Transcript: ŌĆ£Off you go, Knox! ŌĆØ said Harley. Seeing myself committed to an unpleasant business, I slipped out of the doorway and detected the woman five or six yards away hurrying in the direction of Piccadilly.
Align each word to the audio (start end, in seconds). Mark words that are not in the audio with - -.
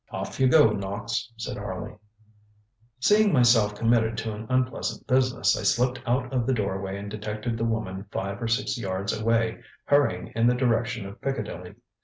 ŌĆ£Off 0.11 0.39
you 0.39 0.47
go, 0.47 0.71
Knox! 0.71 1.11
ŌĆØ 1.37 1.41
said 1.41 1.57
Harley. 1.57 1.93
Seeing 2.99 3.31
myself 3.31 3.75
committed 3.75 4.17
to 4.17 4.33
an 4.33 4.47
unpleasant 4.49 5.05
business, 5.05 5.55
I 5.55 5.61
slipped 5.61 6.01
out 6.07 6.33
of 6.33 6.47
the 6.47 6.55
doorway 6.55 6.97
and 6.97 7.07
detected 7.07 7.55
the 7.55 7.65
woman 7.65 8.07
five 8.09 8.41
or 8.41 8.47
six 8.47 8.79
yards 8.79 9.13
away 9.15 9.61
hurrying 9.85 10.33
in 10.35 10.47
the 10.47 10.55
direction 10.55 11.05
of 11.05 11.21
Piccadilly. 11.21 11.75